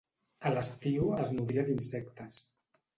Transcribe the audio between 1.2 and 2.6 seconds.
es nodria d'insectes.